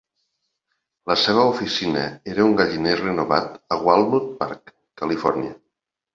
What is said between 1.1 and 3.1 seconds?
La seva oficina era un galliner